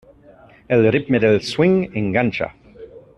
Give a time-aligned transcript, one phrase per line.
[0.77, 2.53] El ritme del swing enganxa.